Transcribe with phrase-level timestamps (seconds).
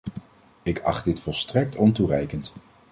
[0.63, 2.53] Ik acht dit volstrekt ontoereikend.